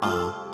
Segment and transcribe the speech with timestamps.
[0.00, 0.45] Uh.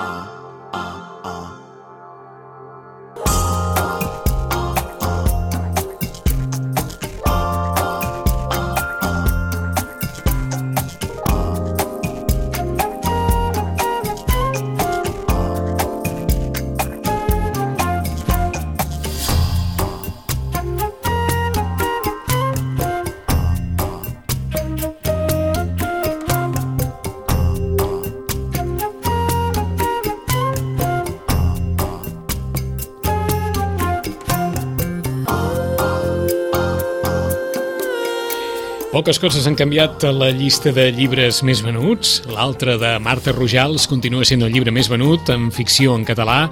[39.02, 42.20] Poques coses han canviat a la llista de llibres més venuts.
[42.30, 46.44] L'altre de Marta Rojals continua sent el llibre més venut en ficció en català,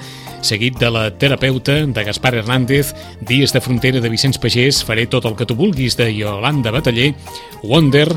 [0.43, 2.91] seguit de La terapeuta, de Gaspar Hernández,
[3.23, 7.13] Dies de frontera de Vicenç Pagès, Faré tot el que tu vulguis, de Yolanda Bataller,
[7.63, 8.09] Wonder,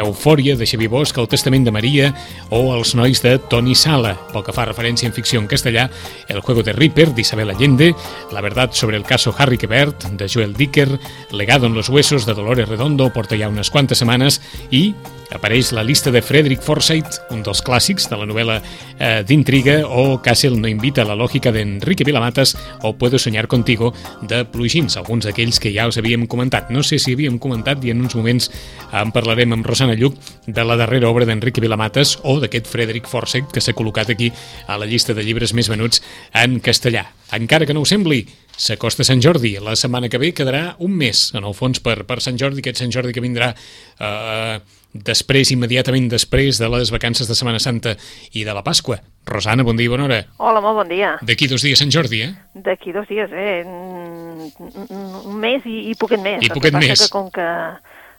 [0.00, 2.12] Eufòria, de Xavier Bosch, El testament de Maria
[2.50, 4.14] o Els nois de Toni Sala.
[4.32, 5.88] Pel que fa referència en ficció en castellà,
[6.28, 7.94] El juego de Ripper, d'Isabel Allende,
[8.32, 10.98] La verdad sobre el caso Harry Quebert, de Joel Dicker,
[11.30, 14.94] Legado en los huesos, de Dolores Redondo, porta ja unes quantes setmanes, i
[15.34, 20.20] apareix la lista de Frederick Forsyth, un dels clàssics de la novel·la eh, d'intriga, o
[20.24, 25.28] Castle no invita a la lògica d'Enrique Vilamatas, o Puedo soñar contigo, de Plugins, alguns
[25.28, 26.72] d'aquells que ja us havíem comentat.
[26.74, 28.50] No sé si havíem comentat, i en uns moments
[28.92, 33.52] en parlarem amb Rosana Lluc, de la darrera obra d'Enrique Vilamatas, o d'aquest Frederick Forsyth,
[33.52, 34.32] que s'ha col·locat aquí
[34.66, 36.02] a la llista de llibres més venuts
[36.34, 37.08] en castellà.
[37.36, 38.22] Encara que no ho sembli,
[38.58, 39.54] s'acosta Sant Jordi.
[39.62, 42.82] La setmana que ve quedarà un mes, en el fons, per, per Sant Jordi, aquest
[42.82, 44.58] Sant Jordi que vindrà eh,
[44.92, 47.94] després, immediatament després de les vacances de Setmana Santa
[48.32, 48.98] i de la Pasqua.
[49.28, 50.22] Rosana, bon dia i bona hora.
[50.38, 51.16] Hola, molt bon dia.
[51.22, 52.32] D'aquí dos dies Sant Jordi, eh?
[52.54, 53.62] D'aquí dos dies, eh?
[53.66, 56.44] Un mes i, i poquet més.
[56.46, 57.02] I poquet més.
[57.04, 57.46] Que com que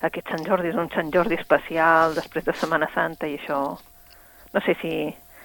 [0.06, 3.60] aquest Sant Jordi és un Sant Jordi especial després de Setmana Santa i això...
[4.54, 4.92] No sé si,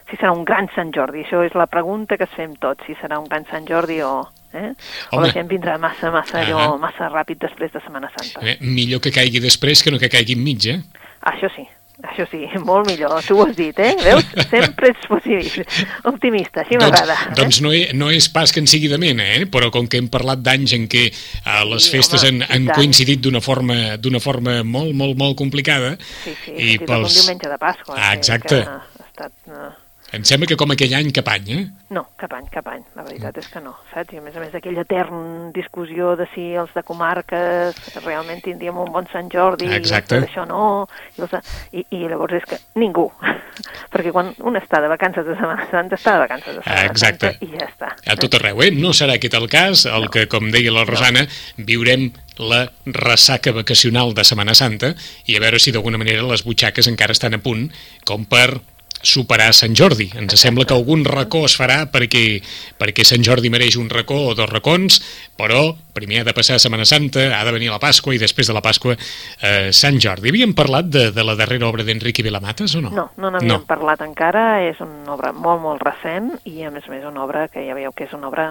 [0.08, 1.24] si serà un gran Sant Jordi.
[1.26, 4.14] Això és la pregunta que es fem tots, si serà un gran Sant Jordi o...
[4.54, 4.70] Eh?
[5.10, 5.26] o Home.
[5.26, 6.74] la gent vindrà massa, massa, allò, Ahà.
[6.78, 8.38] massa ràpid després de Setmana Santa.
[8.46, 8.54] eh?
[8.62, 10.76] Millor que caigui després que no que caigui enmig, eh?
[11.24, 11.64] Això sí,
[12.04, 13.14] això sí, molt millor.
[13.24, 13.94] Tu ho has dit, eh?
[14.06, 14.26] Veus?
[14.50, 15.64] Sempre ets positiu,
[16.10, 17.16] optimista, així m'agrada.
[17.30, 19.46] Doncs, doncs no, he, no és pas que en sigui de mena, eh?
[19.50, 22.74] però com que hem parlat d'anys en què eh, les Sí, festes home, han, han
[22.74, 27.54] coincidit d'una forma, d'una forma molt, molt, molt complicada, Sí, sí, i tot un diumenge
[27.54, 27.96] de Pasqua.
[27.96, 28.60] Ah, exacte.
[28.64, 29.34] Que ha estat...
[29.48, 29.72] eh,
[30.14, 31.62] Em sembla que com aquell any cap any, eh?
[31.94, 32.84] No, cap any, cap any.
[32.94, 34.14] La veritat és que no, saps?
[34.14, 38.78] I a més a més aquella etern discussió de si els de comarques realment tindríem
[38.78, 40.14] un bon Sant Jordi Exacte.
[40.14, 40.64] i els d'això no,
[41.16, 41.40] i, els de...
[41.74, 43.08] I, i llavors és que ningú,
[43.94, 47.32] perquè quan un està de vacances de Setmana Santa, està de vacances de Setmana Exacte.
[47.32, 47.90] Santa i ja està.
[48.14, 48.70] A tot arreu, eh?
[48.76, 51.26] No serà aquest el cas, el que, com deia la Rosana,
[51.58, 54.94] viurem la ressaca vacacional de Setmana Santa
[55.30, 57.68] i a veure si d'alguna manera les butxaques encara estan a punt
[58.06, 58.58] com per
[59.04, 60.08] superar Sant Jordi.
[60.18, 62.40] Ens sembla que algun racó es farà perquè,
[62.80, 65.00] perquè Sant Jordi mereix un racó o dos racons,
[65.38, 68.56] però primer ha de passar Setmana Santa, ha de venir la Pasqua i després de
[68.56, 70.32] la Pasqua eh, Sant Jordi.
[70.32, 72.90] Havíem parlat de, de la darrera obra d'Enrique Vilamatas o no?
[72.96, 76.94] No, no n'havíem parlat encara, és una obra molt, molt recent i a més a
[76.94, 78.48] més una obra que ja veieu que és una obra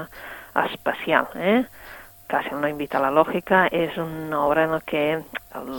[0.69, 1.63] especial, eh?
[2.30, 5.72] Càssil no invita a la lògica, és una obra en la que el,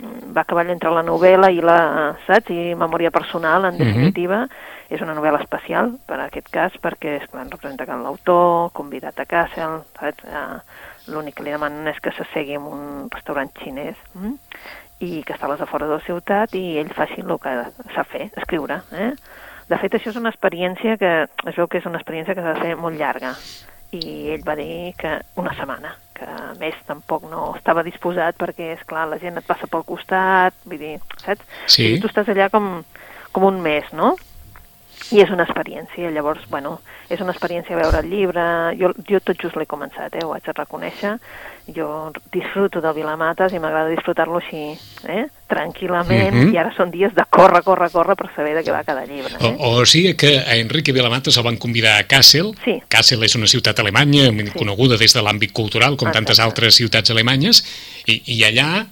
[0.00, 3.84] va a cavall entre la novel·la i la, saps, i memòria personal, en Mhm.
[3.84, 4.48] definitiva,
[4.90, 9.18] és una novel·la especial per a aquest cas, perquè és clar, representa que l'autor, convidat
[9.20, 10.60] a Càssil, saps, eh,
[11.08, 14.34] l'únic que li demanen és que s'assegui en un restaurant xinès, mm?
[15.00, 18.06] i que està a les afores de la ciutat i ell faci el que sap
[18.08, 18.80] fer, escriure.
[18.92, 19.12] Eh?
[19.68, 22.54] De fet, això és una experiència que es veu que és una experiència que s'ha
[22.54, 23.34] de fer molt llarga
[23.94, 28.72] i ell va dir que una setmana, que a més tampoc no estava disposat perquè,
[28.74, 31.44] és clar la gent et passa pel costat, vull dir, saps?
[31.66, 31.94] Sí.
[31.94, 32.82] I tu estàs allà com,
[33.32, 34.14] com un mes, no?
[35.12, 36.78] I és una experiència, llavors, bueno,
[37.12, 38.42] és una experiència veure el llibre,
[38.80, 41.18] jo, jo tot just l'he començat, eh, ho haig de reconèixer,
[41.76, 44.78] jo disfruto del Vilamates i m'agrada disfrutar-lo així,
[45.08, 46.54] eh, tranquil·lament, Mhm.
[46.54, 49.34] i ara són dies de córrer, córrer, córrer per saber de què va cada llibre.
[49.40, 49.56] Eh?
[49.58, 52.54] O, o sigui que a Enrique Vilamatas el van convidar a Kassel.
[52.64, 52.80] Sí.
[52.88, 54.50] Kassel és una ciutat alemanya sí.
[54.56, 56.50] coneguda des de l'àmbit cultural, com tantes Exacte.
[56.50, 57.64] altres ciutats alemanyes,
[58.06, 58.86] i, i allà...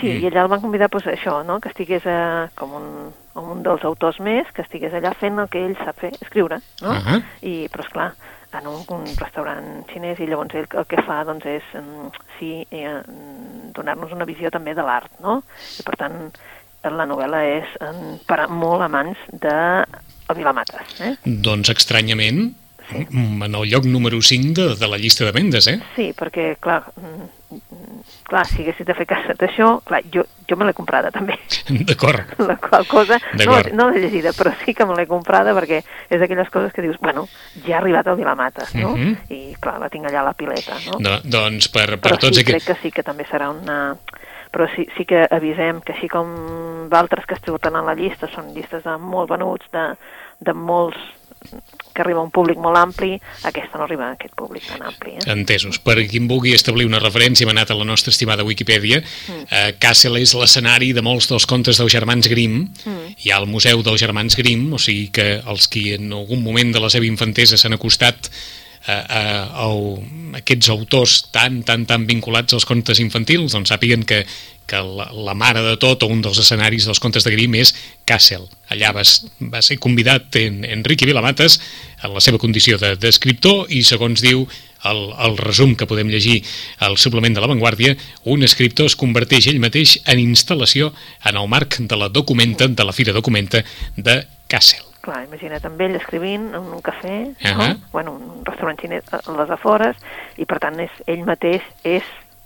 [0.00, 1.58] Sí, i allà el van convidar pues, això, no?
[1.60, 5.50] que estigués a, com un, com un dels autors més, que estigués allà fent el
[5.52, 6.94] que ell sap fer, escriure, no?
[6.94, 7.18] Ahà.
[7.40, 8.08] I, però, esclar,
[8.58, 12.52] en un, un restaurant xinès i llavors ell el que fa doncs, és mm, sí,
[12.70, 12.98] eh,
[13.76, 15.40] donar-nos una visió també de l'art, no?
[15.80, 16.18] I per tant,
[16.82, 19.54] la novel·la és mm, per a molt amants de
[20.28, 21.14] el Vilamates, eh?
[21.24, 22.44] Doncs estranyament,
[22.92, 25.78] mm, en el lloc número 5 de, de la llista de vendes, eh?
[25.96, 27.30] Sí, perquè, clar, mm,
[28.32, 31.36] clar, si haguessis de fer cas d'això, clar, jo, jo me l'he comprada també.
[31.88, 32.32] D'acord.
[32.48, 36.22] La qual cosa, no, no l'he llegida, però sí que me l'he comprada perquè és
[36.22, 37.26] d'aquelles coses que dius, bueno,
[37.66, 38.94] ja ha arribat el Vilamates, no?
[38.96, 39.14] Mhm.
[39.36, 40.98] I clar, la tinc allà a la pileta, no?
[41.04, 42.64] No, doncs per, per però tots sí, aquests...
[42.64, 43.82] crec que sí que també serà una...
[44.52, 46.28] Però sí, sí que avisem que així com
[46.92, 49.86] d'altres que surten a la llista són llistes de molt venuts, de,
[50.44, 51.00] de molts
[51.92, 53.16] que arriba a un públic molt ampli,
[53.48, 55.16] aquesta no arriba a aquest públic tan ampli.
[55.18, 55.26] Eh?
[55.32, 55.78] Entesos.
[55.82, 59.02] Per qui en vulgui establir una referència, hem anat a la nostra estimada Wikipedia.
[59.02, 59.44] Mm.
[59.50, 62.64] Eh, Kassel és l'escenari de molts dels contes dels germans Grimm.
[62.84, 63.14] Mm.
[63.18, 66.72] Hi ha el Museu dels Germans Grimm, o sigui que els qui en algun moment
[66.72, 68.30] de la seva infantesa s'han acostat
[68.86, 69.22] a, a,
[69.64, 69.68] a
[70.40, 74.22] aquests autors tan, tan, tan vinculats als contes infantils, doncs sàpiguen que,
[74.66, 77.74] que la, la mare de tot, o un dels escenaris dels contes de Grimm és
[78.08, 78.46] Kassel.
[78.72, 79.04] Allà va,
[79.52, 81.58] va ser convidat en Enrique Vilamates
[82.02, 84.46] en la seva condició d'escriptor de, i segons diu
[84.88, 86.40] el, el resum que podem llegir
[86.82, 87.94] al suplement de La Vanguardia,
[88.24, 90.90] un escriptor es converteix ell mateix en instal·lació
[91.28, 93.62] en el marc de la documenta, de la Fira Documenta
[93.96, 94.91] de Kassel.
[95.02, 97.62] Clar, imagina't amb ell escrivint en un cafè, Uh no?
[97.64, 97.76] -huh.
[97.92, 99.96] bueno, un restaurant xinès a les afores,
[100.36, 102.02] i per tant és, ell mateix és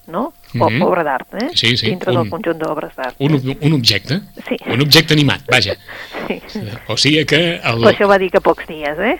[0.08, 0.32] no?
[0.58, 0.82] O, Mhm.
[0.82, 1.48] obra d'art, eh?
[1.52, 3.16] Sí, sí, Dintre un- del conjunt d'obres d'art.
[3.18, 4.56] Un, un objecte, Sí.
[4.66, 5.74] un objecte animat, vaja.
[6.28, 6.60] Sí.
[6.86, 9.18] O sigui que, el, Però això va dir que pocs dies, eh?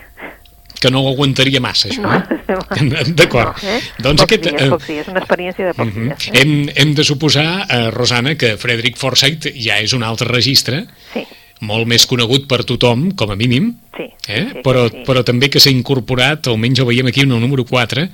[0.81, 2.03] que no ho aguantaria massa, això.
[2.03, 2.15] No.
[2.15, 3.05] eh?
[3.17, 3.61] D'acord.
[3.63, 3.81] No, eh?
[3.99, 6.05] Doncs pocs aquest, dies, eh, pocs dies, una experiència de pocs Mhm.
[6.05, 6.29] dies.
[6.29, 6.41] Eh?
[6.41, 11.27] Hem, hem de suposar, eh, Rosana, que Frederick Forsyth ja és un altre registre, Sí,
[11.65, 14.09] molt més conegut per tothom, com a mínim, sí.
[14.29, 14.47] eh?
[14.53, 15.05] sí, però, sí.
[15.09, 18.09] però també que s'ha incorporat, almenys ho veiem aquí en el número 4,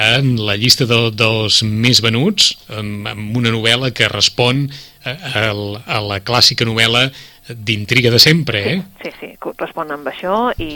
[0.00, 4.64] en la llista de, dels més venuts, amb, amb una novel·la que respon
[5.04, 7.10] a, a, a la clàssica novel·la
[7.50, 8.78] d'intriga de sempre, eh?
[9.02, 10.72] Sí, sí, correspon amb això i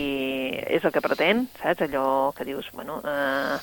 [0.74, 1.86] és el que pretén, saps?
[1.86, 3.56] Allò que dius, bueno, eh,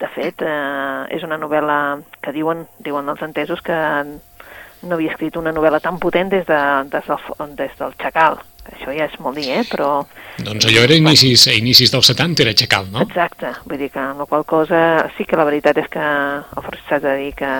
[0.00, 1.78] de fet, eh, és una novel·la
[2.22, 3.78] que diuen, diuen els entesos que
[4.84, 6.58] no havia escrit una novel·la tan potent des, de,
[6.92, 8.40] des, del, des del Chacal.
[8.64, 9.64] Això ja és molt dir, eh?
[9.68, 9.88] Però...
[10.40, 13.04] Doncs allò era inicis, a inicis dels 70, era Chacal, no?
[13.04, 14.80] Exacte, vull dir que amb la qual cosa
[15.18, 17.52] sí que la veritat és que el Força s'ha de dir que,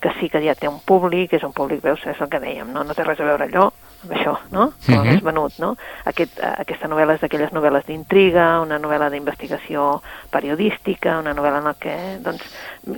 [0.00, 2.72] que sí que ja té un públic, és un públic, veus, és el que dèiem,
[2.72, 3.70] no, no té res a veure allò
[4.02, 4.72] amb això, no?
[4.86, 5.00] Com Mhm.
[5.00, 5.76] uh més venut, no?
[6.04, 11.64] Aquest, eh, aquesta novel·la és d'aquelles novel·les d'intriga, una novel·la d'investigació periodística, una novel·la en
[11.64, 12.42] la que, doncs,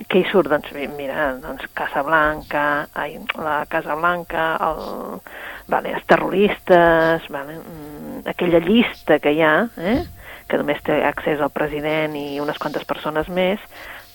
[0.08, 0.48] què hi surt?
[0.48, 5.20] Doncs, mi- mira, doncs, Casablanca, ai, la Casa Blanca, el,
[5.68, 10.04] vale, els terroristes, vale, mm, aquella llista que hi ha, eh?
[10.46, 13.58] que només té accés al president i unes quantes persones més,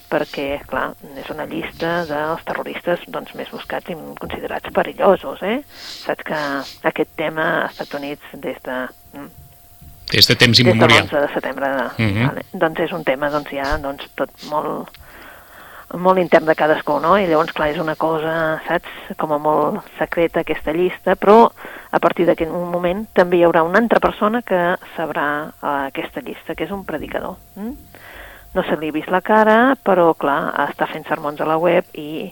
[0.10, 5.60] perquè, clar, és una llista dels terroristes doncs, més buscats i considerats perillosos, eh?
[5.70, 6.40] Saps que
[6.90, 8.80] aquest tema als Estats Units des de,
[9.14, 9.30] mm,
[10.10, 11.04] Des de temps des de immemorial.
[11.06, 11.68] l'11 de setembre,
[11.98, 12.28] Mhm.
[12.28, 12.42] vale?
[12.54, 14.90] doncs és un tema doncs, ja doncs, tot molt,
[15.94, 17.18] molt intern de cadascú, no?
[17.18, 21.52] I llavors, clar, és una cosa, saps, com a molt secreta aquesta llista, però
[21.92, 26.54] a partir d'aquest moment també hi haurà una altra persona que sabrà eh, aquesta llista,
[26.56, 27.38] que és un predicador.
[27.56, 27.74] Mm?
[28.56, 31.86] No se li ha vist la cara, però, clar, està fent sermons a la web
[31.94, 32.32] i,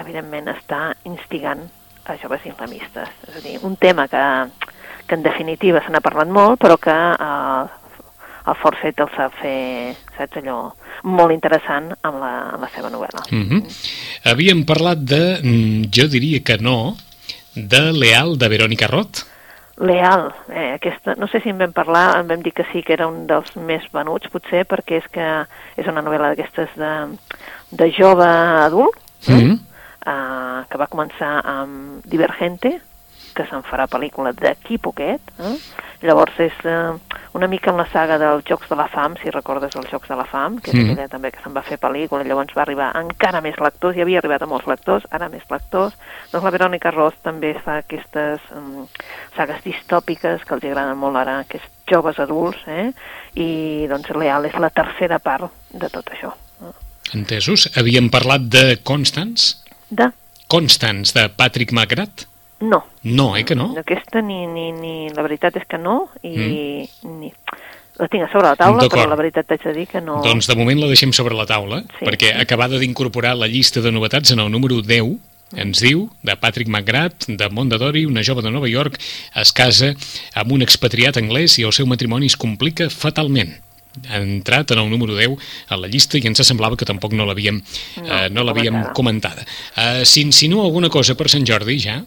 [0.00, 1.66] evidentment, està instigant
[2.08, 3.10] a joves islamistes.
[3.28, 4.22] És a dir, un tema que,
[5.06, 7.80] que en definitiva se n'ha parlat molt, però que eh,
[8.50, 10.56] el Forset el sap fer, saps, allò
[11.04, 13.26] molt interessant amb la, amb la seva novel·la.
[13.30, 13.60] Mm -hmm.
[14.32, 16.96] Havíem parlat de, mm, jo diria que no,
[17.54, 19.26] de Leal, de Verònica Roth.
[19.80, 22.92] Leal, eh, aquesta, no sé si en vam parlar, en vam dir que sí que
[22.92, 25.28] era un dels més venuts, potser, perquè és que
[25.80, 26.92] és una novel·la d'aquestes de,
[27.80, 28.26] de jove
[28.66, 29.32] adult, eh?
[29.32, 29.58] Mm -hmm.
[30.12, 32.80] eh, que va començar amb Divergente,
[33.34, 35.20] que se'n farà pel·lícula d'aquí poquet.
[35.38, 35.56] Eh?
[36.02, 36.92] Llavors és eh,
[37.36, 40.16] una mica en la saga dels Jocs de la Fam, si recordes els Jocs de
[40.16, 40.90] la Fam, que és Mm.
[40.92, 44.18] aquella també que se'n va fer pel·lícula, llavors va arribar encara més lectors, ja havia
[44.22, 45.92] arribat a molts lectors, ara més lectors.
[46.32, 48.86] Doncs la Verònica Ross també fa aquestes um,
[49.36, 52.92] sagues distòpiques que els agraden molt ara, aquests joves adults, eh?
[53.34, 56.32] i doncs Leal és la tercera part de tot això.
[56.62, 56.72] eh?
[57.14, 57.68] Entesos?
[57.76, 59.56] Havíem parlat de Constance?
[59.90, 60.08] De?
[60.48, 62.24] Constance, de Patrick McGrath?
[62.60, 63.72] No, No, eh que no?
[63.78, 65.08] Aquesta ni, ni, ni...
[65.16, 67.14] La veritat és que no, i mm.
[67.20, 67.32] ni...
[68.00, 70.20] La tinc a sobre la taula, però la veritat t'haig de dir que no...
[70.24, 72.06] Doncs de moment la deixem sobre la taula, Sí.
[72.06, 75.18] perquè acabada d'incorporar la llista de novetats en el número 10,
[75.60, 78.96] ens diu, de Patrick McGrath, de Mondadori, una jove de Nova York,
[79.36, 79.92] es casa
[80.32, 83.58] amb un expatriat anglès i el seu matrimoni es complica fatalment
[84.08, 85.34] ha entrat en el número 10
[85.68, 89.42] a la llista i ens semblava que tampoc no l'havíem No, eh, no l'havíem comentada.
[89.74, 92.00] Uh, S'insinua alguna cosa per Sant Jordi ja?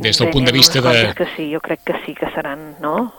[0.00, 2.76] Des del bé, punt de vista de- Que sí, jo crec que sí que seran,
[2.80, 3.12] no?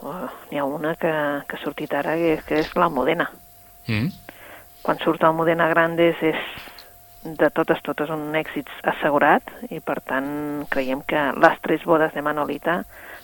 [0.50, 1.12] N'hi ha una que,
[1.48, 3.28] que ha sortit ara, que és, que és l'Almudena.
[3.86, 4.08] Mm?
[4.82, 6.36] Quan surt l'Almudena Grandes és,
[7.22, 12.22] de totes, totes un èxit assegurat i per tant creiem que Les tres bodes de
[12.22, 12.80] Manolita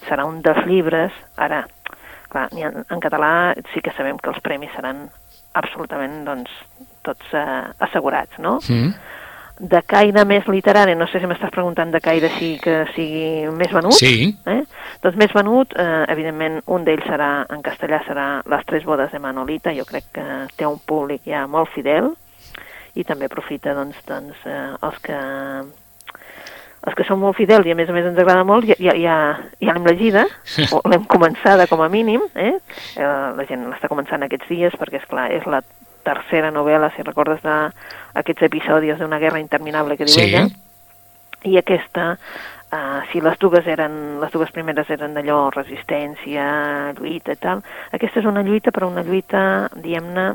[0.07, 1.65] serà un dels llibres, ara,
[2.31, 5.09] clar, en, en català sí que sabem que els premis seran
[5.59, 6.51] absolutament doncs,
[7.03, 8.61] tots eh, assegurats, no?
[8.69, 8.95] Mm.
[9.59, 13.73] De caire més literari, no sé si m'estàs preguntant de caire sí que sigui més
[13.75, 13.97] venut.
[13.99, 14.31] Sí.
[14.47, 14.61] Eh?
[15.03, 19.19] Doncs més venut, eh, evidentment, un d'ells serà, en castellà serà Les tres bodes de
[19.19, 22.13] Manolita, jo crec que té un públic ja molt fidel,
[22.95, 25.19] i també aprofita doncs, doncs, eh, els que
[26.89, 28.95] els que són molt fidels i a més a més ens agrada molt, ja, ja,
[28.97, 29.17] ja,
[29.61, 30.25] ja l'hem llegida,
[30.75, 32.55] o l'hem començada com a mínim, eh?
[32.97, 35.63] eh la gent l'està començant aquests dies perquè, és clar és la
[36.07, 37.43] tercera novel·la, si recordes,
[38.19, 40.27] d'aquests episodis d'una guerra interminable que diu sí.
[40.27, 40.47] ella,
[41.47, 42.17] i aquesta,
[42.75, 46.49] uh, si les dues eren, les dues primeres eren d'allò, resistència,
[46.99, 47.63] lluita i tal,
[47.95, 49.43] aquesta és una lluita, però una lluita,
[49.77, 50.33] diguem-ne,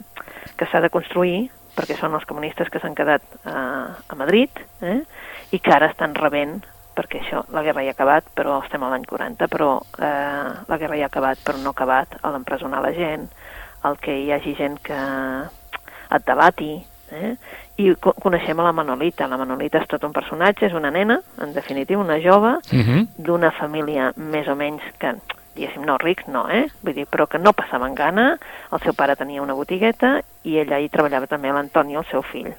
[0.55, 5.01] que s'ha de construir, perquè són els comunistes que s'han quedat uh, a Madrid, eh?
[5.53, 6.61] i que ara estan rebent
[6.93, 10.77] perquè això, la guerra ja ha acabat, però estem a l'any 40, però eh, la
[10.77, 13.25] guerra ja ha acabat, però no ha acabat, a l'empresonar la gent,
[13.89, 14.99] el que hi hagi gent que
[16.13, 16.75] et delati,
[17.11, 17.33] eh?
[17.77, 19.27] I co coneixem a la Manolita.
[19.27, 23.07] La Manolita és tot un personatge, és una nena, en definitiva, una jove, Uh -huh.
[23.17, 25.15] d'una família més o menys que,
[25.55, 26.67] diguéssim, no rics, no, eh?
[26.81, 28.37] Vull dir, però que no passaven gana,
[28.71, 32.53] el seu pare tenia una botigueta i ella hi treballava també l'Antoni, el seu fill.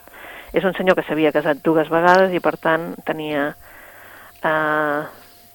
[0.52, 3.54] És un senyor que s'havia casat dues vegades i, per tant, tenia
[4.42, 5.02] eh,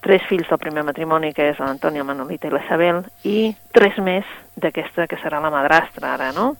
[0.00, 4.24] tres fills del primer matrimoni, que és l'Antònia, Manolita i l'Isabel, i tres més
[4.56, 6.56] d'aquesta que serà la madrastra ara, no?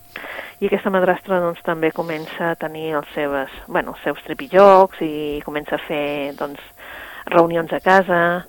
[0.60, 5.40] I aquesta madrastra doncs, també comença a tenir els seves, bueno, els seus trepitjocs i
[5.44, 6.60] comença a fer doncs,
[7.32, 8.44] reunions a casa.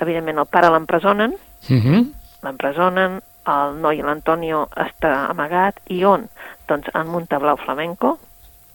[0.00, 1.36] Evidentment el pare l'empresonen,
[1.68, 2.12] Uh -huh.
[2.42, 6.28] l'empresonen, el noi, l'Antonio, està amagat, i on?
[6.66, 8.18] Doncs en Montablau Flamenco,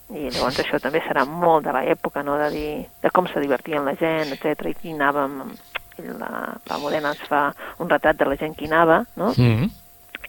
[0.09, 3.85] i llavors això també serà molt de l'època, no?, de dir de com se divertien
[3.85, 5.51] la gent, etc i qui anàvem,
[6.19, 9.31] la, la Morena ens fa un retrat de la gent que anava, no?
[9.33, 9.69] -huh.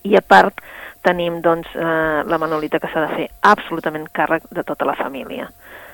[0.02, 0.54] I a part
[1.06, 5.46] tenim, doncs, eh, la Manolita que s'ha de fer absolutament càrrec de tota la família.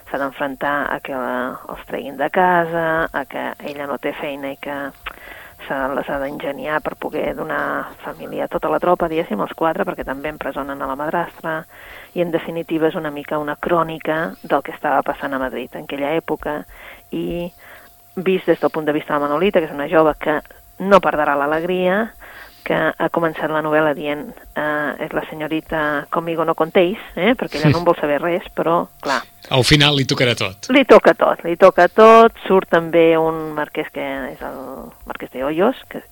[0.09, 1.37] S'ha d'enfrontar a que la,
[1.73, 4.79] els treguin de casa, a que ella no té feina i que
[5.67, 9.87] se les ha d'ingeniar per poder donar família a tota la tropa, diguéssim, els quatre,
[9.87, 11.61] perquè també empresonen a la madrastra,
[12.15, 15.87] i en definitiva és una mica una crònica del que estava passant a Madrid en
[15.87, 16.63] aquella època,
[17.13, 17.53] i
[18.17, 20.41] vist des del punt de vista de la Manolita, que és una jove que
[20.83, 22.13] no perdrà l'alegria,
[22.65, 25.83] que ha començat la novel·la dient eh, és la senyorita
[26.15, 29.97] conmigo no contéis, eh, perquè ella no en vol saber res, però, clar, Al final
[29.99, 30.71] li tocarà tot.
[30.71, 34.61] li toca tot, li toca tot, surt també un marquès que és el
[35.07, 36.03] marquès de Hoyos, que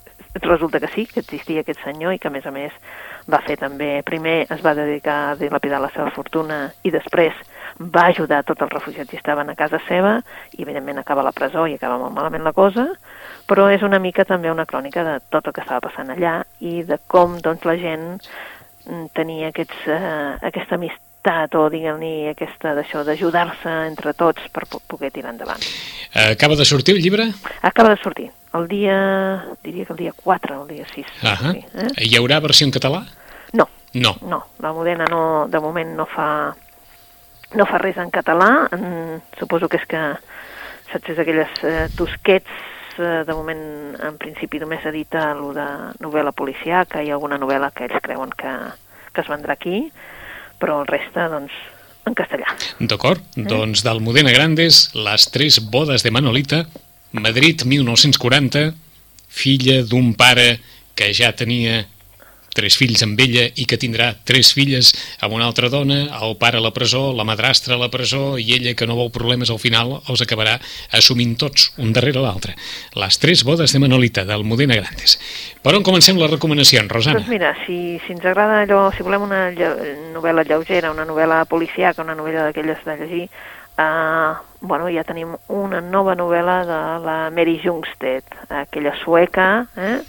[0.43, 2.73] resulta que sí, que existia aquest senyor i que a més a més
[3.31, 7.35] va fer també, primer es va dedicar a dilapidar la seva fortuna i després
[7.81, 10.19] va ajudar tots els refugiats que estaven a casa seva
[10.53, 12.87] i evidentment acaba la presó i acaba molt malament la cosa,
[13.49, 16.83] però és una mica també una crònica de tot el que estava passant allà i
[16.83, 18.21] de com doncs, la gent
[18.87, 24.81] mm, tenia aquests, eh, aquesta amistat o diguem-ne aquesta d'això d'ajudar-se entre tots per po-
[24.87, 25.61] poder tirar endavant.
[26.15, 27.31] Eh, Acaba de sortir el llibre?
[27.63, 31.07] Acaba de sortir, el dia, diria que el dia 4 o el dia 6.
[31.23, 31.53] Uh -huh.
[31.53, 32.05] sí, eh?
[32.09, 33.05] Hi haurà versió en català?
[33.53, 34.17] No, No.
[34.23, 36.55] no, la Modena no, de moment no fa,
[37.59, 40.03] no fa res en català, mm, suposo que és que,
[40.93, 42.53] saps, és aquelles eh, tosquets,
[42.99, 43.65] eh, de moment
[44.11, 45.69] en principi només edita el de
[46.05, 48.55] novel·la policiaca i alguna novel·la que ells creuen que,
[49.13, 49.91] que es vendrà aquí,
[50.61, 51.55] però el reste, doncs,
[52.07, 52.55] en castellà.
[52.81, 56.65] D'acord, doncs d'Almudena Grandes, Les tres bodes de Manolita,
[57.13, 58.71] Madrid 1940,
[59.31, 60.61] filla d'un pare
[60.95, 61.85] que ja tenia
[62.55, 66.59] tres fills amb ella i que tindrà tres filles amb una altra dona, el pare
[66.59, 69.61] a la presó, la madrastra a la presó i ella que no vol problemes al
[69.63, 70.59] final els acabarà
[70.97, 72.57] assumint tots, un darrere l'altre.
[72.99, 75.17] Les tres bodes de Manolita, d'Almudena Grandes.
[75.63, 77.21] Per on comencem les recomanacions, Rosana?
[77.21, 82.03] Doncs mira, si, si ens agrada allò, si volem una novel·la lleugera, una novel·la policiaca,
[82.03, 83.27] una novel·la d'aquelles de llegir,
[83.81, 90.01] uh, bueno, ja tenim una nova novel·la de la Mary Jungstedt, aquella sueca, eh?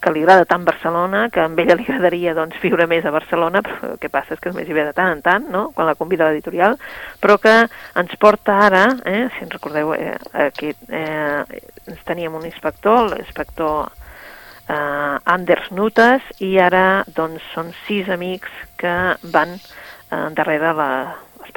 [0.00, 3.62] Que li agrada tant Barcelona, que a ella li agradaria doncs, viure més a Barcelona,
[3.66, 5.68] però el que passa és que només hi ve de tant en tant, no?
[5.74, 6.78] quan la convida a l'editorial,
[7.22, 7.54] però que
[8.02, 10.14] ens porta ara, eh, si ens recordeu, eh,
[10.46, 13.90] aquí eh, ens teníem un inspector, l'inspector
[14.68, 18.94] eh, Anders Nutas, i ara doncs, són sis amics que
[19.34, 20.90] van eh, darrere la,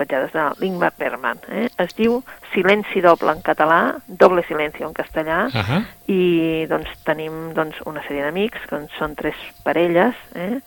[0.01, 1.39] les petjades de l'Ingmar Bergman.
[1.49, 1.69] Eh?
[1.77, 2.21] Es diu
[2.53, 5.85] Silenci doble en català, doble silenci en castellà, Uh -huh.
[6.07, 10.59] i doncs tenim doncs, una sèrie d'amics, que són tres parelles, eh?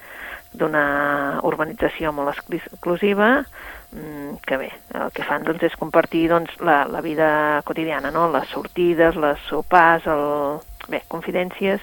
[0.52, 3.44] d'una urbanització molt exclusiva,
[3.92, 8.30] mm, que bé, el que fan doncs, és compartir doncs, la, la vida quotidiana, no?
[8.30, 10.60] les sortides, les sopars, el...
[10.88, 11.80] bé, confidències,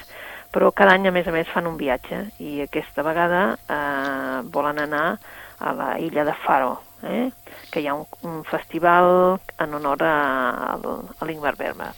[0.51, 4.79] però cada any, a més a més, fan un viatge i aquesta vegada eh, volen
[4.79, 5.17] anar
[5.59, 7.31] a la illa de Faro, eh?
[7.71, 10.15] que hi ha un, un festival en honor a,
[10.75, 11.95] a, l'Ingvar Bergman.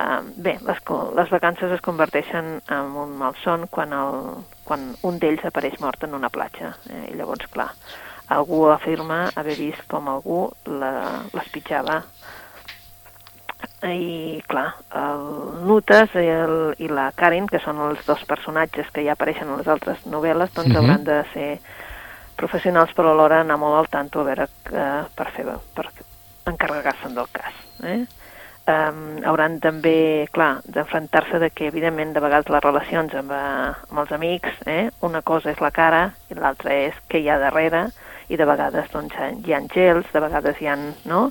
[0.00, 0.78] Uh, bé, les,
[1.16, 6.16] les vacances es converteixen en un malson quan, el, quan un d'ells apareix mort en
[6.16, 6.72] una platja.
[6.88, 7.10] Eh?
[7.12, 7.68] I llavors, clar,
[8.30, 12.00] algú afirma haver vist com algú l'espitjava
[13.80, 15.22] i clar, el
[15.64, 19.60] Nutes i, el, i la Karen, que són els dos personatges que ja apareixen en
[19.60, 20.76] les altres novel·les, doncs uh mhm.
[20.76, 20.80] -huh.
[20.80, 21.60] hauran de ser
[22.40, 25.86] professionals però alhora anar molt al tanto a veure eh, per fer per
[26.50, 27.54] encarregar-se'n del cas.
[27.84, 28.00] Eh?
[28.70, 34.02] Um, hauran també, clar, d'enfrontar-se de que, evidentment, de vegades les relacions amb, uh, amb
[34.04, 34.90] els amics, eh?
[35.06, 37.88] una cosa és la cara i l'altra és què hi ha darrere,
[38.30, 40.76] i de vegades doncs, hi ha gels, de vegades hi ha,
[41.10, 41.30] no?,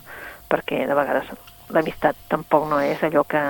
[0.50, 1.30] perquè de vegades
[1.70, 3.42] l'amistat tampoc no és allò que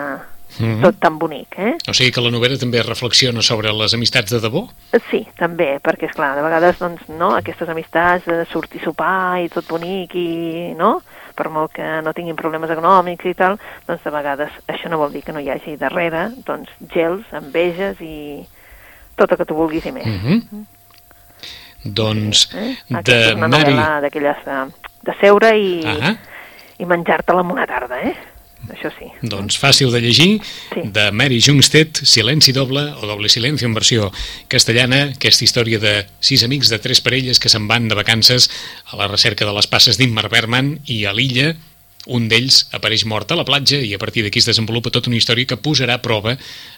[0.57, 0.81] mm -hmm.
[0.81, 1.75] tot tan bonic, eh?
[1.87, 4.67] O sigui que la novel·la també reflexiona sobre les amistats de debò?
[5.09, 9.41] Sí, també, perquè, és clar de vegades, doncs, no, aquestes amistats de sortir a sopar
[9.41, 11.01] i tot bonic i, no?,
[11.35, 15.11] per molt que no tinguin problemes econòmics i tal, doncs de vegades això no vol
[15.11, 18.45] dir que no hi hagi darrere, doncs, gels, enveges i
[19.15, 20.05] tot el que tu vulguis i més.
[20.05, 20.43] Mm -hmm.
[20.51, 20.65] Mm.
[21.83, 22.75] Doncs, eh?
[23.03, 23.73] de Mary...
[24.01, 24.71] d'aquelles de,
[25.03, 25.83] de seure i...
[25.83, 26.17] -huh
[26.79, 28.15] i menjar-te-la en una tarda, eh?
[28.67, 29.07] Això sí.
[29.25, 30.41] Doncs fàcil de llegir,
[30.73, 30.83] sí.
[30.93, 34.11] de Mary Jungstedt, Silenci doble o Doble silenci en versió
[34.51, 38.49] castellana, aquesta història de sis amics de tres parelles que se'n van de vacances
[38.91, 41.55] a la recerca de les passes d'Inmar Berman i a l'illa
[42.09, 45.17] un d'ells apareix mort a la platja i a partir d'aquí es desenvolupa tota una
[45.19, 46.35] història que posarà a prova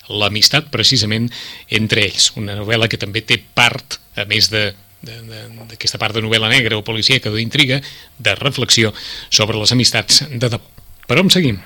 [0.10, 1.30] l'amistat precisament
[1.70, 2.32] entre ells.
[2.40, 4.72] Una novel·la que també té part, a més de
[5.02, 7.80] d'aquesta part de novel·la negra o policíaca d'intriga,
[8.22, 8.92] de reflexió
[9.34, 10.62] sobre les amistats de debò.
[11.08, 11.58] Per on seguim?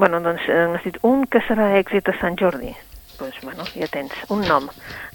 [0.00, 2.70] Bueno, doncs hem dit un que serà èxit a Sant Jordi.
[3.18, 4.70] Doncs, pues, bueno, ja tens un nom.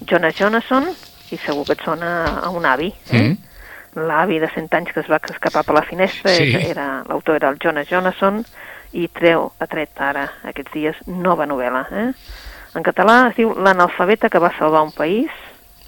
[0.05, 0.91] Jonas Jonasson,
[1.33, 2.11] i segur que et sona
[2.43, 3.23] a un avi, eh?
[3.23, 4.03] Mm.
[4.05, 6.51] L'avi de 100 anys que es va escapar per la finestra, sí.
[6.59, 8.43] era l'autor era el Jonas Jonasson,
[8.93, 11.81] i treu, ha tret ara, aquests dies, nova novel·la.
[12.03, 12.07] Eh?
[12.77, 15.33] En català es diu L'analfabeta que va salvar un país,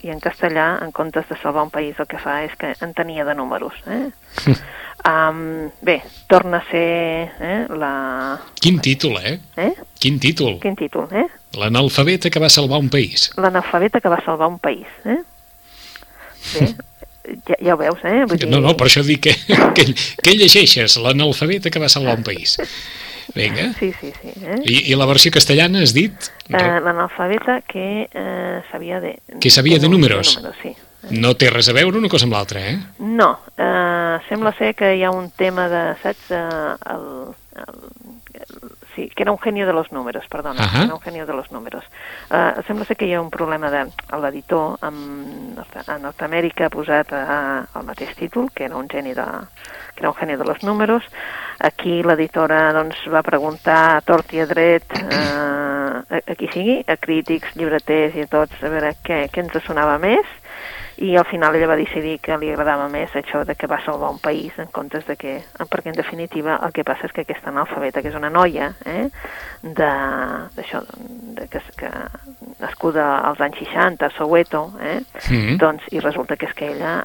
[0.08, 2.94] i en castellà, en comptes de salvar un país, el que fa és que en
[2.98, 3.76] tenia de números.
[3.92, 4.08] Eh?
[5.12, 6.00] um, bé,
[6.32, 6.88] torna a ser
[7.44, 7.94] eh, la...
[8.62, 9.38] Quin títol, eh?
[9.60, 9.74] eh?
[10.00, 10.58] Quin títol?
[10.64, 11.28] Quin títol, eh?
[11.60, 13.32] L'analfabeta que va salvar un país.
[13.38, 15.20] L'analfabeta que va salvar un país, eh?
[16.54, 16.68] Bé,
[17.50, 18.24] ja, ja ho veus, eh?
[18.24, 18.50] Vull dir...
[18.52, 19.36] No, no, per això dic que,
[19.78, 19.90] que,
[20.24, 22.58] que llegeixes l'analfabeta que va salvar un país.
[23.36, 23.74] Vinga.
[23.80, 24.34] Sí, sí, sí.
[24.42, 24.60] Eh?
[24.64, 26.32] I, I la versió castellana has dit?
[26.50, 29.18] Uh, L'analfabeta que uh, sabia de...
[29.42, 30.36] Que sabia de, de números.
[30.36, 30.76] De números sí.
[31.14, 32.78] No té res a veure una cosa amb l'altra, eh?
[33.00, 37.06] No, uh, sembla ser que hi ha un tema de, saps, uh, el,
[37.64, 37.78] el,
[39.18, 40.84] que era un genio de los números, perdona, uh -huh.
[40.86, 41.84] era un genio de los números.
[42.30, 43.90] Uh, sembla ser que hi ha un problema de
[44.22, 49.26] l'editor a Nord-Amèrica ha posat uh, el mateix títol, que era un geni de,
[49.96, 51.04] que era un geni de los números.
[51.58, 56.84] Aquí l'editora doncs, va preguntar a tort i a dret uh, a, a qui sigui,
[56.88, 60.26] a crítics, llibreters i a tots, a veure què, què ens sonava més,
[60.98, 64.10] i al final ella va decidir que li agradava més això de que va salvar
[64.10, 65.34] un país en comptes de que,
[65.70, 69.06] perquè en definitiva el que passa és que aquesta analfabeta, que és una noia, eh,
[69.62, 70.82] d'això,
[71.54, 71.92] que, que
[72.64, 75.58] nascuda als anys 60 a Soweto, eh, mm.
[75.62, 76.98] doncs, i resulta que és que ella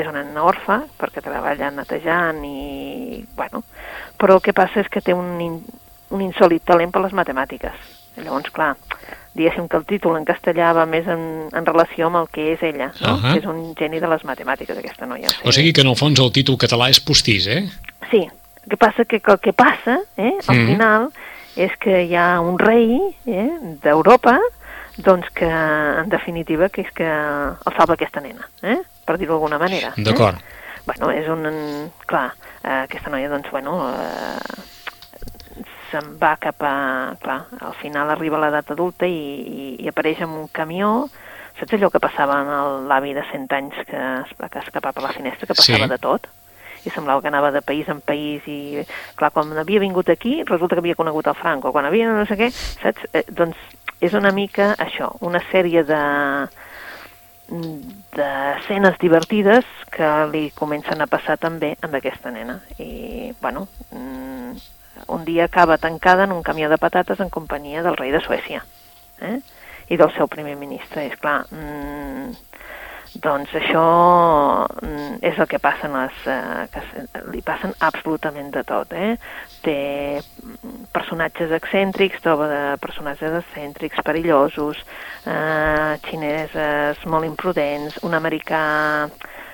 [0.00, 3.64] és una orfa perquè treballa netejant i, bueno,
[4.16, 5.58] però el que passa és que té un,
[6.10, 7.99] un insòlid talent per les matemàtiques.
[8.24, 8.74] Llavors, clar,
[9.34, 11.22] diguéssim que el títol en castellà va més en,
[11.54, 13.14] en relació amb el que és ella, no?
[13.14, 13.32] Uh -huh.
[13.32, 15.28] que és un geni de les matemàtiques, aquesta noia.
[15.28, 17.68] O sigui, o sigui que en el fons el títol català és postís, eh?
[18.10, 18.28] Sí,
[18.62, 20.66] el que passa que el que passa, eh, al mm.
[20.66, 21.10] final,
[21.56, 23.50] és que hi ha un rei eh,
[23.82, 24.38] d'Europa
[24.96, 28.78] doncs que, en definitiva, que és que el salva aquesta nena, eh?
[29.04, 29.92] per dir-ho d'alguna manera.
[29.96, 30.36] D'acord.
[30.36, 30.58] Eh?
[30.86, 31.46] Bueno, és un...
[32.06, 32.30] Clar,
[32.62, 34.66] eh, aquesta noia, doncs, bueno, eh,
[35.90, 36.74] se'n va cap a...
[37.20, 41.08] Clar, al final arriba a l'edat adulta i, i, i apareix en un camió
[41.60, 45.12] saps allò que passava en l'avi de 100 anys que es va escapar per la
[45.12, 45.90] finestra, que passava sí.
[45.92, 46.28] de tot?
[46.80, 48.80] I semblava que anava de país en país i,
[49.18, 52.38] clar, quan havia vingut aquí, resulta que havia conegut el Franco, quan havia no sé
[52.40, 52.48] què,
[52.80, 53.04] saps?
[53.12, 53.60] Eh, doncs
[54.00, 56.00] és una mica això, una sèrie de
[57.50, 62.60] d'escenes divertides que li comencen a passar també amb aquesta nena.
[62.78, 64.54] I, bueno, mm,
[65.08, 68.64] un dia acaba tancada en un camió de patates en companyia del rei de Suècia
[69.20, 69.40] eh?
[69.88, 71.06] i del seu primer ministre.
[71.10, 72.34] És clar, mmm,
[73.18, 73.82] Doncs això
[74.70, 79.16] mm, és el que passen les, eh, que li passen absolutament de tot, eh?
[79.64, 80.20] Té
[80.94, 84.78] personatges excèntrics, troba de personatges excèntrics, perillosos,
[85.26, 88.62] eh, xineses molt imprudents, un americà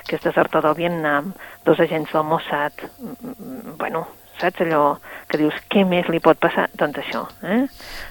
[0.06, 1.32] que és desertor del Vietnam,
[1.64, 4.06] dos agents del Mossad, mm, mm, bueno,
[4.40, 4.96] saps allò
[5.28, 6.68] que dius, què més li pot passar?
[6.78, 7.64] Doncs això, eh?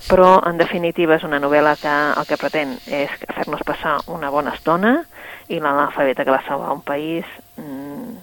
[0.10, 4.54] Però, en definitiva, és una novel·la que el que pretén és fer-nos passar una bona
[4.56, 4.98] estona,
[5.48, 7.26] i l'analfabeta que va salvar un país
[7.60, 8.16] mm,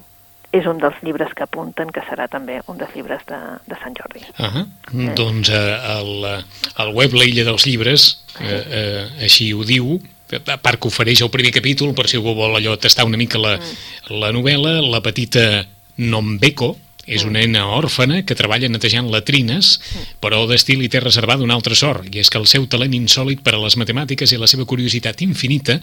[0.52, 3.38] és un dels llibres que apunten que serà també un dels llibres de,
[3.68, 4.24] de Sant Jordi.
[4.36, 4.64] Uh -huh.
[4.92, 5.14] eh.
[5.16, 6.42] Doncs eh, el,
[6.84, 10.00] el web La Illa dels Llibres eh, eh, així ho diu,
[10.32, 13.38] a part que ofereix el primer capítol per si algú vol allò tastar una mica
[13.38, 14.20] la, mm.
[14.20, 15.64] la novel·la, la petita
[15.96, 19.74] Nombeko, és una nena òrfana que treballa netejant latrines,
[20.22, 23.42] però d'estil i té reservada un altre sort, i és que el seu talent insòlid
[23.42, 25.80] per a les matemàtiques i la seva curiositat infinita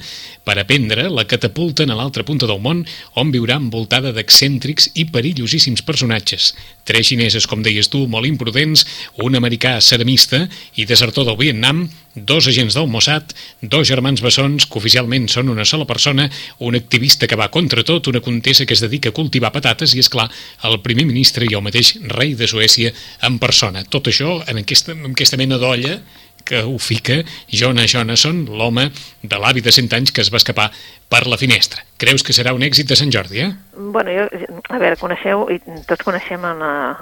[0.48, 2.86] per aprendre la catapulten a l'altra punta del món,
[3.20, 6.54] on viurà envoltada d'excèntrics i perillosíssims personatges.
[6.88, 8.86] Tres xineses, com deies tu, molt imprudents,
[9.20, 14.80] un americà ceramista i desertor del Vietnam, dos agents del Mossad, dos germans bessons que
[14.82, 18.84] oficialment són una sola persona, un activista que va contra tot, una contessa que es
[18.84, 20.30] dedica a cultivar patates i, és clar
[20.68, 22.94] el primer ministre i el mateix rei de Suècia
[23.28, 23.86] en persona.
[23.86, 26.00] Tot això en aquesta, en aquesta mena d'olla
[26.50, 28.90] que ho fica Jonah Jonasson, l'home
[29.22, 30.72] de l'avi de 100 anys que es va escapar
[31.10, 31.84] per la finestra.
[32.02, 33.50] Creus que serà un èxit de Sant Jordi, eh?
[33.78, 34.26] Bueno, jo,
[34.70, 35.60] a veure, coneixeu, i
[35.90, 36.46] tots coneixem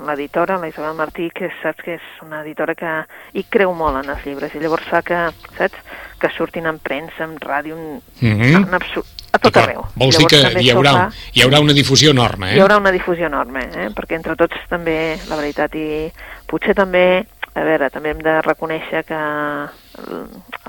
[0.07, 2.93] l'editora, la Isabel Martí, que saps que és una editora que
[3.33, 5.21] hi creu molt en els llibres, i llavors fa que,
[5.59, 8.67] saps, que surtin en premsa, en ràdio, en, mm -hmm.
[8.67, 9.85] en absurd, a tot arreu.
[9.95, 12.57] Vols Llavors, dir que hi haurà, hi haurà una difusió enorme, eh?
[12.57, 13.89] Hi haurà una difusió enorme, eh?
[13.95, 16.11] perquè entre tots també, la veritat, i
[16.47, 17.25] potser també
[17.57, 19.19] a veure, també hem de reconèixer que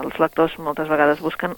[0.00, 1.56] els lectors moltes vegades busquen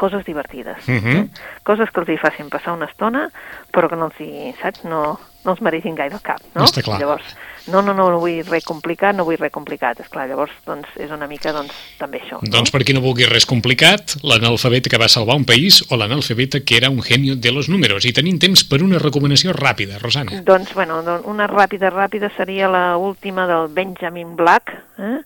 [0.00, 1.16] coses divertides, uh -huh.
[1.16, 1.28] eh?
[1.62, 3.28] coses que els hi facin passar una estona,
[3.72, 6.64] però que no els hi, saps, no, no els mereixin gaire cap, no?
[6.64, 6.98] Està clar.
[7.02, 7.34] Llavors,
[7.66, 10.90] no, no, no, no vull res complicat, no vull res complicat, és clar, llavors, doncs,
[11.00, 12.40] és una mica, doncs, també això.
[12.44, 16.60] Doncs per qui no vulgui res complicat, l'analfabeta que va salvar un país o l'analfabeta
[16.64, 18.04] que era un genio de los números.
[18.04, 20.42] I tenim temps per una recomanació ràpida, Rosana.
[20.44, 25.20] Doncs, bueno, una ràpida, ràpida seria la última del Benjamin Black, eh?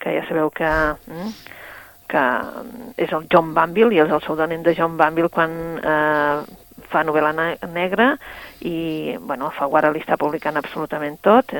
[0.00, 0.70] que ja sabeu que,
[1.10, 1.32] mm,
[2.10, 2.24] que
[2.96, 5.52] és el John Banville, i és el pseudònim de John Banville quan
[5.82, 6.59] eh,
[6.90, 7.32] fa novel·la
[7.70, 8.12] negra
[8.60, 11.54] i, bueno, Faguara li està publicant absolutament tot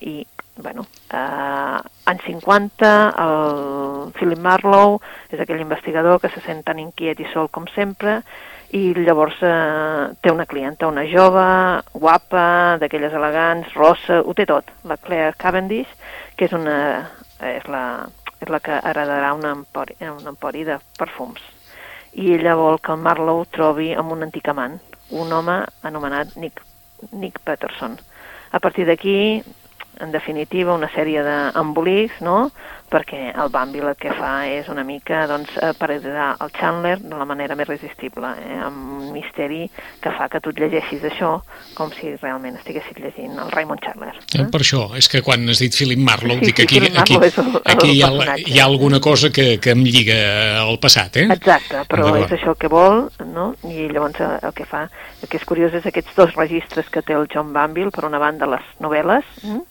[0.00, 0.20] i,
[0.62, 1.78] bueno, eh,
[2.12, 2.92] en 50
[3.24, 8.20] el Philip Marlowe és aquell investigador que se sent tan inquiet i sol com sempre
[8.76, 11.46] i llavors eh, té una clienta, una jove,
[11.94, 12.46] guapa,
[12.82, 15.92] d'aquelles elegants, rossa, ho té tot, la Claire Cavendish,
[16.36, 16.78] que és una
[17.44, 17.84] és la,
[18.40, 21.55] és la que heredarà un empori, un empori de perfums.
[22.16, 24.78] I ella vol que el Marlowe trobi amb un antic amant,
[25.12, 26.62] un home anomenat Nick,
[27.12, 27.98] Nick Peterson.
[28.52, 29.42] A partir d'aquí,
[30.00, 32.50] en definitiva, una sèrie d'embolics, no?,
[32.90, 37.16] perquè el Bambi el que fa és una mica doncs, eh, parodiar el Chandler de
[37.18, 39.64] la manera més resistible, eh, amb un misteri
[40.02, 41.32] que fa que tu et llegeixis això
[41.74, 44.14] com si realment estiguessis llegint el Raymond Chandler.
[44.16, 44.40] Eh?
[44.42, 47.18] Eh, per això, és que quan has dit Philip Marlowe, sí, dic aquí, sí, aquí,
[47.18, 50.18] el, aquí hi, ha, hi ha alguna cosa que, que em lliga
[50.62, 51.28] al passat, eh?
[51.36, 53.52] Exacte, però és això el que vol, no?
[53.68, 54.86] I llavors eh, el que fa,
[55.22, 58.22] el que és curiós és aquests dos registres que té el John Banville, per una
[58.22, 59.64] banda les novel·les, hm?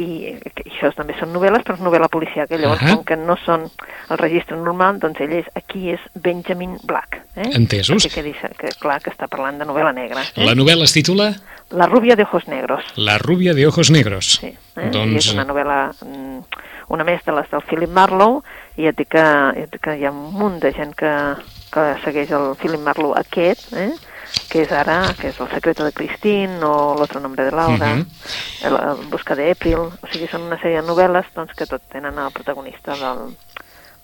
[0.00, 0.32] I
[0.64, 2.96] això també són novel·les, però és novel·la policial, que llavors, uh -huh.
[2.96, 3.68] com que no són
[4.10, 7.20] el registre normal, doncs ell és, aquí és Benjamin Black.
[7.36, 7.50] Eh?
[7.54, 8.02] Entesos.
[8.02, 10.22] Que, que, que, clar, que està parlant de novel·la negra.
[10.22, 10.44] Eh?
[10.44, 11.34] La novel·la es titula?
[11.70, 12.84] La rubia de ojos negros.
[12.96, 14.38] La rubia de ojos negros.
[14.40, 14.90] Sí, eh?
[14.90, 15.12] doncs...
[15.12, 16.44] I és una novel·la, mm,
[16.88, 18.42] una més de les del Philip Marlowe,
[18.76, 19.26] i et dic que,
[19.56, 21.12] et dic que hi ha un munt de gent que,
[21.72, 23.92] que segueix el Philip Marlowe aquest, eh?
[24.48, 27.98] Que és ara, que és El secreto de Christine o L'otro nombre de Laura, uh
[28.00, 28.06] -huh.
[28.66, 31.82] el, el Busca de April, o sigui, són una sèrie de novel·les doncs, que tot
[31.90, 33.34] tenen el protagonista del,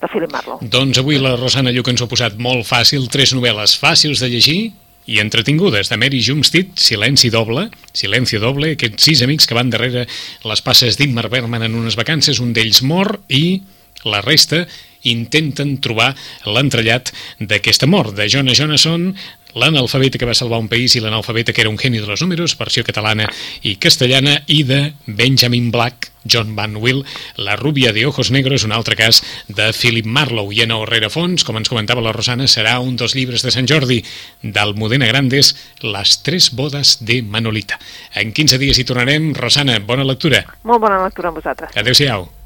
[0.01, 0.59] de Philip Marlowe.
[0.61, 4.29] Doncs avui la Rosana Lluc ens ho ha posat molt fàcil, tres novel·les fàcils de
[4.29, 4.73] llegir
[5.09, 10.05] i entretingudes, de Mary Jumstead, Silenci doble, Silenci doble, aquests sis amics que van darrere
[10.45, 13.61] les passes d'Ingmar Bergman en unes vacances, un d'ells mor i
[14.05, 14.67] la resta
[15.07, 16.11] intenten trobar
[16.45, 19.13] l'entrellat d'aquesta mort de Jonah Jonasson,
[19.55, 22.57] l'analfabeta que va salvar un país i l'analfabeta que era un geni de los números,
[22.57, 23.27] versió catalana
[23.63, 27.05] i castellana, i de Benjamin Black, John Van Will,
[27.37, 30.53] La rúbia de ojos negros, un altre cas de Philip Marlowe.
[30.53, 33.69] I en el rerefons, com ens comentava la Rosana, serà un dels llibres de Sant
[33.69, 34.01] Jordi
[34.43, 37.79] d'Almudena Grandes, Les tres bodes de Manolita.
[38.13, 39.33] En 15 dies hi tornarem.
[39.33, 40.43] Rosana, bona lectura.
[40.63, 41.75] Molt bona lectura amb vosaltres.
[41.77, 42.38] Adéu-siau.